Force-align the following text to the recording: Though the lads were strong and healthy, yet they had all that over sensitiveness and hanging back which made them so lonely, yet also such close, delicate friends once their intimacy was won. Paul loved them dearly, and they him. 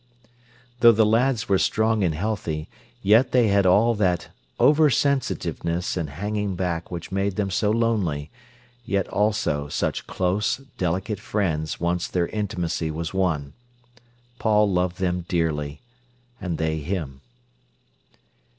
Though 0.79 0.91
the 0.93 1.05
lads 1.05 1.47
were 1.47 1.59
strong 1.59 2.03
and 2.03 2.15
healthy, 2.15 2.67
yet 3.03 3.31
they 3.33 3.49
had 3.49 3.67
all 3.67 3.93
that 3.93 4.29
over 4.59 4.89
sensitiveness 4.89 5.95
and 5.95 6.09
hanging 6.09 6.55
back 6.55 6.89
which 6.89 7.11
made 7.11 7.35
them 7.35 7.51
so 7.51 7.69
lonely, 7.69 8.31
yet 8.83 9.07
also 9.09 9.67
such 9.67 10.07
close, 10.07 10.57
delicate 10.79 11.19
friends 11.19 11.79
once 11.79 12.07
their 12.07 12.25
intimacy 12.29 12.89
was 12.89 13.13
won. 13.13 13.53
Paul 14.39 14.71
loved 14.71 14.97
them 14.97 15.23
dearly, 15.27 15.81
and 16.41 16.57
they 16.57 16.79
him. 16.79 17.21